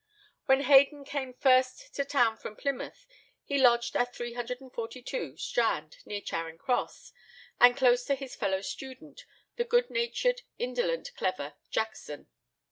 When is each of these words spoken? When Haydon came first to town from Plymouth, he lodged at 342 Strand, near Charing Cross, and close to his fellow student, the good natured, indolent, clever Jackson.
When 0.47 0.61
Haydon 0.61 1.05
came 1.05 1.31
first 1.35 1.93
to 1.93 2.03
town 2.03 2.35
from 2.37 2.55
Plymouth, 2.55 3.05
he 3.43 3.59
lodged 3.59 3.95
at 3.95 4.15
342 4.15 5.37
Strand, 5.37 5.97
near 6.07 6.21
Charing 6.21 6.57
Cross, 6.57 7.13
and 7.59 7.77
close 7.77 8.03
to 8.05 8.15
his 8.15 8.35
fellow 8.35 8.61
student, 8.61 9.25
the 9.57 9.63
good 9.63 9.91
natured, 9.91 10.41
indolent, 10.57 11.13
clever 11.15 11.53
Jackson. 11.69 12.29